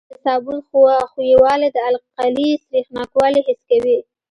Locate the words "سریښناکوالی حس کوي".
2.65-3.97